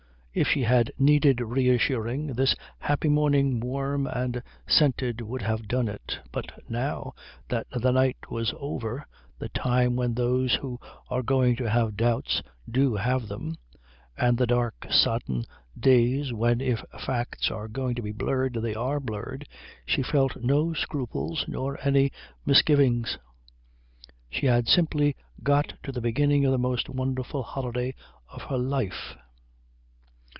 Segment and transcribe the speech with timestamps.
[0.33, 6.19] If she had needed reassuring, this happy morning warm and scented would have done it;
[6.31, 7.15] but now
[7.49, 9.05] that the night was over,
[9.41, 10.79] a time when those who
[11.09, 13.57] are going to have doubts do have them,
[14.17, 15.43] and the dark sodden
[15.77, 19.45] days when if facts are going to be blurred they are blurred,
[19.85, 22.09] she felt no scruples nor any
[22.45, 23.17] misgivings
[24.29, 25.13] she had simply
[25.43, 27.93] got to the beginning of the most wonderful holiday
[28.31, 29.17] of her life.